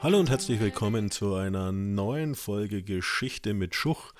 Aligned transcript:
Hallo 0.00 0.20
und 0.20 0.30
herzlich 0.30 0.60
willkommen 0.60 1.10
zu 1.10 1.34
einer 1.34 1.72
neuen 1.72 2.36
Folge 2.36 2.84
Geschichte 2.84 3.52
mit 3.52 3.74
Schuch, 3.74 4.12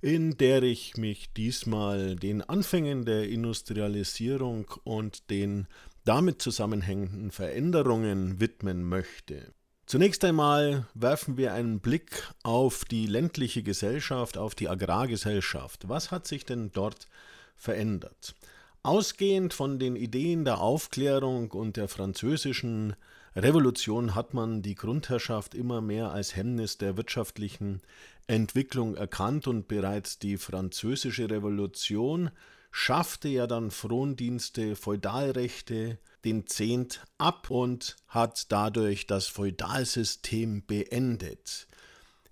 in 0.00 0.38
der 0.38 0.62
ich 0.62 0.96
mich 0.96 1.32
diesmal 1.32 2.14
den 2.14 2.42
Anfängen 2.42 3.04
der 3.04 3.28
Industrialisierung 3.28 4.70
und 4.84 5.28
den 5.28 5.66
damit 6.04 6.40
zusammenhängenden 6.40 7.32
Veränderungen 7.32 8.38
widmen 8.40 8.84
möchte. 8.84 9.52
Zunächst 9.86 10.24
einmal 10.24 10.86
werfen 10.94 11.36
wir 11.36 11.54
einen 11.54 11.80
Blick 11.80 12.22
auf 12.44 12.84
die 12.84 13.06
ländliche 13.06 13.64
Gesellschaft, 13.64 14.38
auf 14.38 14.54
die 14.54 14.68
Agrargesellschaft. 14.68 15.88
Was 15.88 16.12
hat 16.12 16.28
sich 16.28 16.44
denn 16.44 16.70
dort 16.70 17.08
verändert? 17.56 18.36
Ausgehend 18.84 19.54
von 19.54 19.80
den 19.80 19.96
Ideen 19.96 20.44
der 20.44 20.60
Aufklärung 20.60 21.50
und 21.50 21.76
der 21.76 21.88
französischen 21.88 22.94
Revolution 23.36 24.14
hat 24.14 24.32
man 24.32 24.62
die 24.62 24.74
Grundherrschaft 24.74 25.54
immer 25.54 25.82
mehr 25.82 26.10
als 26.10 26.34
Hemmnis 26.36 26.78
der 26.78 26.96
wirtschaftlichen 26.96 27.82
Entwicklung 28.26 28.96
erkannt 28.96 29.46
und 29.46 29.68
bereits 29.68 30.18
die 30.18 30.38
französische 30.38 31.28
Revolution 31.28 32.30
schaffte 32.70 33.28
ja 33.28 33.46
dann 33.46 33.70
Frondienste, 33.70 34.74
Feudalrechte, 34.74 35.98
den 36.24 36.46
Zehnt 36.46 37.04
ab 37.18 37.50
und 37.50 37.96
hat 38.08 38.50
dadurch 38.50 39.06
das 39.06 39.26
Feudalsystem 39.26 40.64
beendet. 40.66 41.66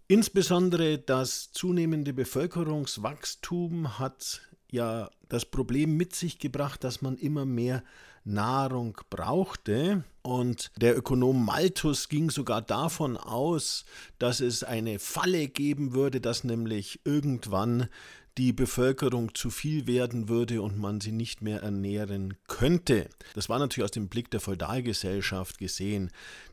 Insbesondere 0.09 0.99
das 0.99 1.53
zunehmende 1.53 2.15
Bevölkerungswachstum 2.15 3.99
hat 3.99 4.41
ja 4.71 5.11
das 5.35 5.45
Problem 5.45 5.97
mit 5.97 6.15
sich 6.15 6.39
gebracht, 6.39 6.85
dass 6.85 7.03
man 7.03 7.17
immer 7.17 7.45
mehr 7.45 7.83
Nahrung 8.25 8.97
brauchte. 9.11 10.05
Und 10.23 10.71
der 10.77 10.97
Ökonom 10.97 11.45
Malthus 11.45 12.09
ging 12.09 12.31
sogar 12.31 12.63
davon 12.63 13.17
aus, 13.17 13.85
dass 14.19 14.41
es 14.41 14.65
eine 14.65 14.99
Falle 14.99 15.49
geben 15.49 15.93
würde, 15.93 16.21
dass 16.21 16.45
nämlich 16.45 17.01
irgendwann 17.05 17.89
die 18.39 18.53
Bevölkerung 18.53 19.35
zu 19.35 19.51
viel 19.51 19.87
werden 19.87 20.29
würde 20.29 20.61
und 20.61 20.79
man 20.79 21.01
sie 21.01 21.13
nicht 21.13 21.41
mehr 21.41 21.63
ernähren 21.63 22.35
könnte. 22.49 23.09
Das 23.35 23.49
war 23.49 23.59
natürlich 23.59 23.85
aus 23.85 23.93
dem 23.93 24.09
Blick 24.09 24.31
der 24.31 24.41
Feudalgesellschaft 24.41 25.59
gesehen. 25.59 26.11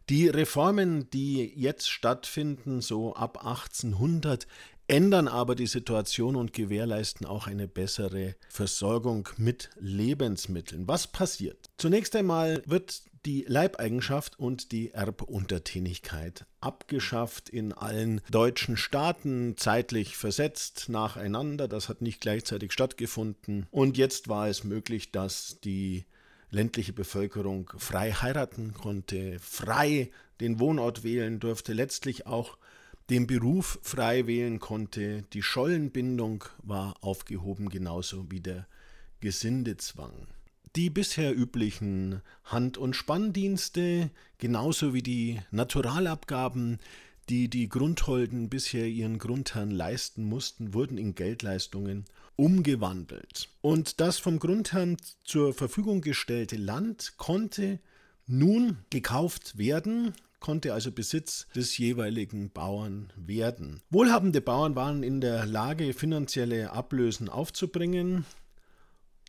Die 0.09 0.27
Reformen, 0.27 1.09
die 1.09 1.51
jetzt 1.55 1.89
stattfinden, 1.89 2.81
so 2.81 3.15
ab 3.15 3.43
1800, 3.43 4.45
ändern 4.91 5.29
aber 5.29 5.55
die 5.55 5.67
Situation 5.67 6.35
und 6.35 6.51
gewährleisten 6.51 7.25
auch 7.25 7.47
eine 7.47 7.67
bessere 7.67 8.35
Versorgung 8.49 9.29
mit 9.37 9.69
Lebensmitteln. 9.79 10.85
Was 10.85 11.07
passiert? 11.07 11.69
Zunächst 11.77 12.13
einmal 12.13 12.61
wird 12.65 13.03
die 13.25 13.45
Leibeigenschaft 13.47 14.37
und 14.37 14.73
die 14.73 14.91
Erbuntertänigkeit 14.91 16.45
abgeschafft 16.59 17.47
in 17.47 17.71
allen 17.71 18.19
deutschen 18.29 18.75
Staaten, 18.75 19.55
zeitlich 19.55 20.17
versetzt 20.17 20.89
nacheinander. 20.89 21.69
Das 21.69 21.87
hat 21.87 22.01
nicht 22.01 22.19
gleichzeitig 22.19 22.73
stattgefunden. 22.73 23.67
Und 23.71 23.97
jetzt 23.97 24.27
war 24.27 24.49
es 24.49 24.65
möglich, 24.65 25.13
dass 25.13 25.61
die 25.63 26.03
ländliche 26.49 26.91
Bevölkerung 26.91 27.71
frei 27.77 28.11
heiraten 28.11 28.73
konnte, 28.73 29.39
frei 29.39 30.11
den 30.41 30.59
Wohnort 30.59 31.05
wählen 31.05 31.39
durfte, 31.39 31.71
letztlich 31.71 32.27
auch 32.27 32.57
den 33.11 33.27
Beruf 33.27 33.77
frei 33.83 34.25
wählen 34.25 34.59
konnte. 34.59 35.23
Die 35.33 35.43
Schollenbindung 35.43 36.45
war 36.63 36.95
aufgehoben, 37.01 37.67
genauso 37.67 38.31
wie 38.31 38.39
der 38.39 38.67
Gesindezwang. 39.19 40.13
Die 40.77 40.89
bisher 40.89 41.37
üblichen 41.37 42.21
Hand- 42.45 42.77
und 42.77 42.95
Spanndienste, 42.95 44.09
genauso 44.37 44.93
wie 44.93 45.03
die 45.03 45.41
Naturalabgaben, 45.51 46.79
die 47.27 47.49
die 47.49 47.67
Grundholden 47.67 48.47
bisher 48.47 48.87
ihren 48.87 49.19
Grundherren 49.19 49.71
leisten 49.71 50.23
mussten, 50.23 50.73
wurden 50.73 50.97
in 50.97 51.13
Geldleistungen 51.13 52.05
umgewandelt. 52.37 53.49
Und 53.59 53.99
das 53.99 54.19
vom 54.19 54.39
Grundherrn 54.39 54.95
zur 55.25 55.53
Verfügung 55.53 55.99
gestellte 55.99 56.55
Land 56.55 57.15
konnte 57.17 57.79
nun 58.25 58.77
gekauft 58.89 59.57
werden, 59.57 60.13
konnte 60.41 60.73
also 60.73 60.91
Besitz 60.91 61.47
des 61.55 61.77
jeweiligen 61.77 62.49
Bauern 62.51 63.13
werden. 63.15 63.81
Wohlhabende 63.89 64.41
Bauern 64.41 64.75
waren 64.75 65.03
in 65.03 65.21
der 65.21 65.45
Lage, 65.45 65.93
finanzielle 65.93 66.71
Ablösen 66.71 67.29
aufzubringen. 67.29 68.25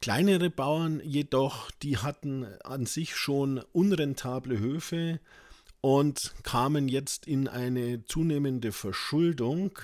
Kleinere 0.00 0.50
Bauern 0.50 1.00
jedoch, 1.04 1.70
die 1.70 1.98
hatten 1.98 2.44
an 2.64 2.86
sich 2.86 3.14
schon 3.14 3.62
unrentable 3.72 4.58
Höfe 4.58 5.20
und 5.80 6.32
kamen 6.42 6.88
jetzt 6.88 7.28
in 7.28 7.46
eine 7.46 8.04
zunehmende 8.04 8.72
Verschuldung 8.72 9.78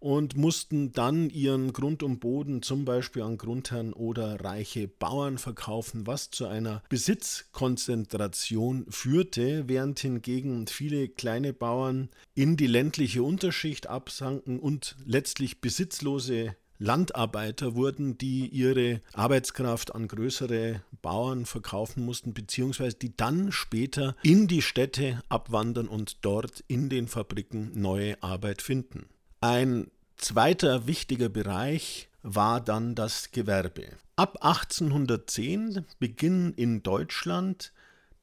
und 0.00 0.36
mussten 0.36 0.92
dann 0.92 1.30
ihren 1.30 1.72
Grund 1.72 2.02
und 2.02 2.18
Boden 2.18 2.62
zum 2.62 2.84
Beispiel 2.84 3.22
an 3.22 3.38
Grundherren 3.38 3.92
oder 3.92 4.42
reiche 4.42 4.88
Bauern 4.88 5.38
verkaufen, 5.38 6.06
was 6.06 6.30
zu 6.30 6.46
einer 6.46 6.82
Besitzkonzentration 6.88 8.86
führte, 8.88 9.68
während 9.68 10.00
hingegen 10.00 10.66
viele 10.66 11.08
kleine 11.08 11.52
Bauern 11.52 12.08
in 12.34 12.56
die 12.56 12.66
ländliche 12.66 13.22
Unterschicht 13.22 13.88
absanken 13.88 14.58
und 14.58 14.96
letztlich 15.04 15.60
besitzlose 15.60 16.56
Landarbeiter 16.78 17.74
wurden, 17.74 18.16
die 18.16 18.48
ihre 18.48 19.02
Arbeitskraft 19.12 19.94
an 19.94 20.08
größere 20.08 20.82
Bauern 21.02 21.44
verkaufen 21.44 22.06
mussten, 22.06 22.32
beziehungsweise 22.32 22.96
die 22.96 23.14
dann 23.14 23.52
später 23.52 24.16
in 24.22 24.48
die 24.48 24.62
Städte 24.62 25.20
abwandern 25.28 25.88
und 25.88 26.24
dort 26.24 26.64
in 26.68 26.88
den 26.88 27.06
Fabriken 27.06 27.70
neue 27.78 28.20
Arbeit 28.22 28.62
finden. 28.62 29.04
Ein 29.42 29.90
zweiter 30.18 30.86
wichtiger 30.86 31.30
Bereich 31.30 32.10
war 32.22 32.60
dann 32.60 32.94
das 32.94 33.30
Gewerbe. 33.30 33.96
Ab 34.14 34.44
1810 34.44 35.86
beginnt 35.98 36.58
in 36.58 36.82
Deutschland 36.82 37.72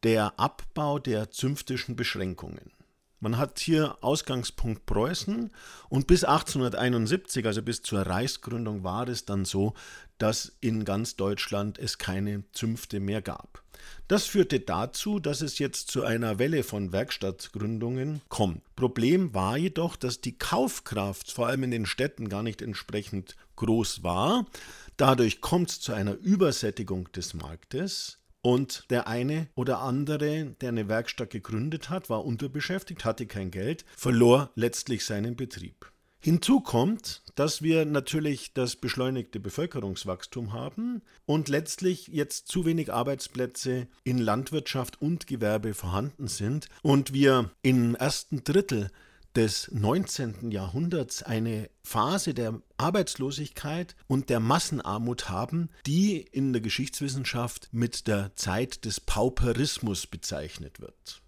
der 0.03 0.39
Abbau 0.39 0.99
der 0.99 1.31
zünftischen 1.31 1.95
Beschränkungen. 1.95 2.71
Man 3.19 3.39
hat 3.39 3.57
hier 3.57 3.97
Ausgangspunkt 4.01 4.85
Preußen 4.85 5.49
und 5.89 6.05
bis 6.05 6.23
1871, 6.23 7.47
also 7.47 7.63
bis 7.63 7.81
zur 7.81 8.01
Reichsgründung, 8.01 8.83
war 8.83 9.07
es 9.07 9.25
dann 9.25 9.43
so, 9.43 9.73
dass 10.19 10.55
in 10.61 10.85
ganz 10.85 11.15
Deutschland 11.15 11.79
es 11.79 11.97
keine 11.97 12.43
Zünfte 12.51 12.99
mehr 12.99 13.23
gab. 13.23 13.63
Das 14.07 14.25
führte 14.25 14.59
dazu, 14.59 15.19
dass 15.19 15.41
es 15.41 15.59
jetzt 15.59 15.91
zu 15.91 16.03
einer 16.03 16.39
Welle 16.39 16.63
von 16.63 16.91
Werkstattgründungen 16.91 18.21
kommt. 18.29 18.61
Problem 18.75 19.33
war 19.33 19.57
jedoch, 19.57 19.95
dass 19.95 20.21
die 20.21 20.37
Kaufkraft 20.37 21.31
vor 21.31 21.47
allem 21.47 21.63
in 21.63 21.71
den 21.71 21.85
Städten 21.85 22.29
gar 22.29 22.43
nicht 22.43 22.61
entsprechend 22.61 23.35
groß 23.57 24.03
war. 24.03 24.45
Dadurch 24.95 25.41
kommt 25.41 25.71
es 25.71 25.81
zu 25.81 25.93
einer 25.93 26.13
Übersättigung 26.15 27.11
des 27.11 27.33
Marktes. 27.33 28.19
Und 28.41 28.85
der 28.89 29.07
eine 29.07 29.49
oder 29.55 29.79
andere, 29.79 30.55
der 30.61 30.69
eine 30.69 30.87
Werkstatt 30.87 31.31
gegründet 31.31 31.89
hat, 31.89 32.09
war 32.09 32.23
unterbeschäftigt, 32.23 33.03
hatte 33.03 33.25
kein 33.25 33.51
Geld, 33.51 33.83
verlor 33.97 34.51
letztlich 34.55 35.03
seinen 35.03 35.35
Betrieb. 35.35 35.91
Hinzu 36.27 36.59
kommt, 36.59 37.21
dass 37.35 37.61
wir 37.61 37.85
natürlich 37.85 38.53
das 38.53 38.75
beschleunigte 38.75 39.39
Bevölkerungswachstum 39.39 40.51
haben 40.51 41.01
und 41.25 41.47
letztlich 41.47 42.09
jetzt 42.09 42.49
zu 42.49 42.65
wenig 42.65 42.91
Arbeitsplätze 42.91 43.87
in 44.03 44.17
Landwirtschaft 44.17 45.01
und 45.01 45.25
Gewerbe 45.25 45.73
vorhanden 45.73 46.27
sind 46.27 46.67
und 46.81 47.13
wir 47.13 47.51
im 47.61 47.95
ersten 47.95 48.43
Drittel 48.43 48.91
des 49.37 49.71
19. 49.71 50.51
Jahrhunderts 50.51 51.23
eine 51.23 51.69
Phase 51.81 52.33
der 52.33 52.61
Arbeitslosigkeit 52.75 53.95
und 54.07 54.29
der 54.29 54.41
Massenarmut 54.41 55.29
haben, 55.29 55.69
die 55.85 56.17
in 56.19 56.51
der 56.51 56.61
Geschichtswissenschaft 56.61 57.69
mit 57.71 58.05
der 58.05 58.35
Zeit 58.35 58.83
des 58.83 58.99
Pauperismus 58.99 60.07
bezeichnet 60.07 60.81
wird. 60.81 61.21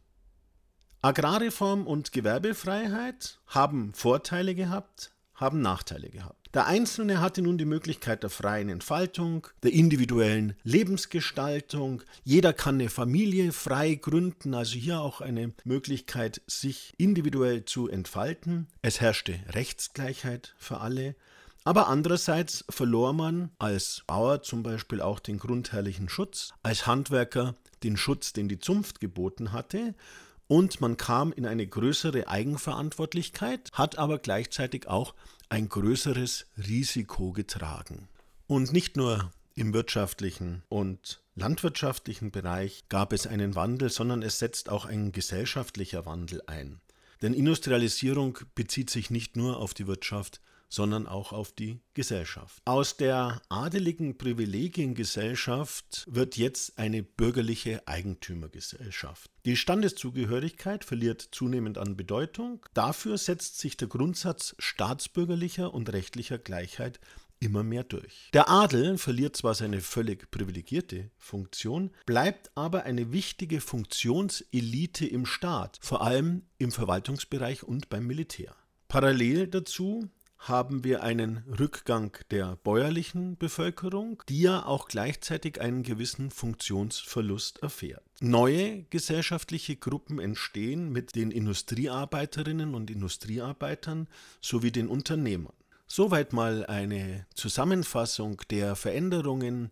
Agrarreform 1.01 1.87
und 1.87 2.11
Gewerbefreiheit 2.11 3.39
haben 3.47 3.93
Vorteile 3.93 4.53
gehabt, 4.53 5.11
haben 5.33 5.61
Nachteile 5.61 6.09
gehabt. 6.09 6.49
Der 6.53 6.65
Einzelne 6.65 7.21
hatte 7.21 7.41
nun 7.41 7.57
die 7.57 7.63
Möglichkeit 7.63 8.23
der 8.23 8.29
freien 8.29 8.67
Entfaltung, 8.67 9.47
der 9.63 9.71
individuellen 9.71 10.55
Lebensgestaltung. 10.63 12.03
Jeder 12.25 12.51
kann 12.51 12.75
eine 12.75 12.89
Familie 12.89 13.53
frei 13.53 13.95
gründen, 13.95 14.53
also 14.53 14.75
hier 14.75 14.99
auch 14.99 15.21
eine 15.21 15.53
Möglichkeit, 15.63 16.41
sich 16.47 16.93
individuell 16.97 17.63
zu 17.63 17.87
entfalten. 17.87 18.67
Es 18.81 18.99
herrschte 18.99 19.39
Rechtsgleichheit 19.53 20.53
für 20.57 20.81
alle. 20.81 21.15
Aber 21.63 21.87
andererseits 21.87 22.65
verlor 22.67 23.13
man 23.13 23.51
als 23.57 24.03
Bauer 24.05 24.41
zum 24.41 24.63
Beispiel 24.63 24.99
auch 24.99 25.19
den 25.21 25.39
grundherrlichen 25.39 26.09
Schutz, 26.09 26.51
als 26.61 26.87
Handwerker 26.87 27.55
den 27.83 27.95
Schutz, 27.95 28.33
den 28.33 28.49
die 28.49 28.59
Zunft 28.59 28.99
geboten 28.99 29.53
hatte 29.53 29.93
und 30.49 30.81
man 30.81 30.97
kam 30.97 31.31
in 31.31 31.45
eine 31.45 31.67
größere 31.67 32.27
Eigenverantwortlichkeit, 32.27 33.69
hat 33.73 33.99
aber 33.99 34.17
gleichzeitig 34.17 34.87
auch 34.87 35.13
ein 35.47 35.69
größeres 35.69 36.47
Risiko 36.57 37.31
getragen. 37.31 38.09
Und 38.47 38.73
nicht 38.73 38.97
nur 38.97 39.31
im 39.53 39.75
wirtschaftlichen 39.75 40.63
und 40.67 41.21
landwirtschaftlichen 41.35 42.31
Bereich 42.31 42.85
gab 42.89 43.13
es 43.13 43.27
einen 43.27 43.53
Wandel, 43.53 43.91
sondern 43.91 44.23
es 44.23 44.39
setzt 44.39 44.69
auch 44.69 44.85
ein 44.85 45.11
gesellschaftlicher 45.11 46.07
Wandel 46.07 46.41
ein. 46.47 46.81
Denn 47.21 47.35
Industrialisierung 47.35 48.39
bezieht 48.55 48.89
sich 48.89 49.11
nicht 49.11 49.35
nur 49.35 49.57
auf 49.57 49.75
die 49.75 49.85
Wirtschaft, 49.85 50.41
sondern 50.69 51.07
auch 51.07 51.33
auf 51.33 51.51
die 51.51 51.81
Gesellschaft. 51.93 52.61
Aus 52.65 52.95
der 52.95 53.41
adeligen 53.49 54.17
Privilegiengesellschaft 54.17 56.05
wird 56.09 56.37
jetzt 56.37 56.77
eine 56.77 57.03
bürgerliche 57.03 57.87
Eigentümergesellschaft. 57.87 59.29
Die 59.45 59.57
Standeszugehörigkeit 59.57 60.85
verliert 60.85 61.27
zunehmend 61.31 61.77
an 61.77 61.97
Bedeutung. 61.97 62.65
Dafür 62.73 63.17
setzt 63.17 63.59
sich 63.59 63.77
der 63.77 63.87
Grundsatz 63.87 64.55
staatsbürgerlicher 64.59 65.73
und 65.73 65.91
rechtlicher 65.91 66.37
Gleichheit 66.37 66.99
immer 67.39 67.63
mehr 67.63 67.83
durch. 67.83 68.29
Der 68.33 68.49
Adel 68.49 68.97
verliert 68.97 69.35
zwar 69.35 69.55
seine 69.55 69.81
völlig 69.81 70.29
privilegierte 70.29 71.09
Funktion, 71.17 71.91
bleibt 72.05 72.51
aber 72.55 72.83
eine 72.83 73.11
wichtige 73.11 73.61
Funktionselite 73.61 75.05
im 75.05 75.25
Staat, 75.25 75.79
vor 75.81 76.01
allem 76.01 76.43
im 76.57 76.71
Verwaltungsbereich 76.71 77.63
und 77.63 77.89
beim 77.89 78.05
Militär. 78.05 78.55
Parallel 78.87 79.47
dazu 79.47 80.09
haben 80.39 80.85
wir 80.85 81.03
einen 81.03 81.43
Rückgang 81.59 82.17
der 82.31 82.55
bäuerlichen 82.63 83.37
Bevölkerung, 83.37 84.23
die 84.29 84.41
ja 84.41 84.65
auch 84.65 84.87
gleichzeitig 84.87 85.59
einen 85.59 85.83
gewissen 85.83 86.31
Funktionsverlust 86.31 87.61
erfährt. 87.61 88.03
Neue 88.21 88.83
gesellschaftliche 88.89 89.75
Gruppen 89.75 90.19
entstehen 90.19 90.91
mit 90.91 91.15
den 91.15 91.31
Industriearbeiterinnen 91.31 92.73
und 92.73 92.89
Industriearbeitern 92.89 94.07
sowie 94.41 94.71
den 94.71 94.87
Unternehmern. 94.87 95.53
Soweit 95.87 96.33
mal 96.33 96.65
eine 96.65 97.25
Zusammenfassung 97.33 98.41
der 98.49 98.75
Veränderungen, 98.75 99.71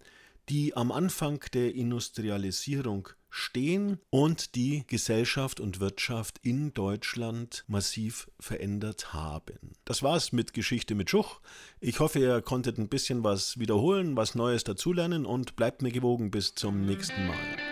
die 0.49 0.75
am 0.75 0.91
Anfang 0.91 1.39
der 1.53 1.75
Industrialisierung 1.75 3.09
stehen 3.29 3.99
und 4.09 4.55
die 4.55 4.83
Gesellschaft 4.87 5.59
und 5.59 5.79
Wirtschaft 5.79 6.39
in 6.41 6.73
Deutschland 6.73 7.63
massiv 7.67 8.29
verändert 8.39 9.13
haben. 9.13 9.73
Das 9.85 10.03
war's 10.03 10.31
mit 10.31 10.53
Geschichte 10.53 10.95
mit 10.95 11.09
Schuch. 11.09 11.39
Ich 11.79 11.99
hoffe, 11.99 12.19
ihr 12.19 12.41
konntet 12.41 12.77
ein 12.77 12.89
bisschen 12.89 13.23
was 13.23 13.59
wiederholen, 13.59 14.15
was 14.15 14.35
Neues 14.35 14.63
dazulernen 14.63 15.25
und 15.25 15.55
bleibt 15.55 15.81
mir 15.81 15.91
gewogen 15.91 16.31
bis 16.31 16.55
zum 16.55 16.85
nächsten 16.85 17.27
Mal. 17.27 17.66